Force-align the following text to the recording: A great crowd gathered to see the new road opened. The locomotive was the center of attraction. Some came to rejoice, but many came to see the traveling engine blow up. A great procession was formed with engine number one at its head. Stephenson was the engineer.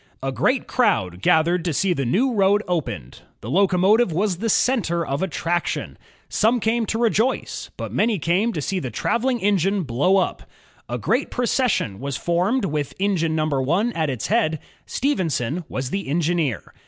A 0.23 0.31
great 0.31 0.65
crowd 0.65 1.21
gathered 1.21 1.63
to 1.63 1.73
see 1.73 1.93
the 1.93 2.07
new 2.07 2.33
road 2.33 2.63
opened. 2.67 3.19
The 3.41 3.51
locomotive 3.51 4.11
was 4.11 4.37
the 4.37 4.49
center 4.49 5.05
of 5.05 5.21
attraction. 5.21 5.95
Some 6.27 6.59
came 6.59 6.87
to 6.87 6.97
rejoice, 6.97 7.69
but 7.77 7.93
many 7.93 8.17
came 8.17 8.51
to 8.53 8.63
see 8.63 8.79
the 8.79 8.89
traveling 8.89 9.39
engine 9.41 9.83
blow 9.83 10.17
up. 10.17 10.41
A 10.89 10.97
great 10.97 11.29
procession 11.29 11.99
was 11.99 12.17
formed 12.17 12.65
with 12.65 12.95
engine 12.97 13.35
number 13.35 13.61
one 13.61 13.93
at 13.93 14.09
its 14.09 14.25
head. 14.25 14.57
Stephenson 14.87 15.65
was 15.69 15.91
the 15.91 16.07
engineer. 16.09 16.73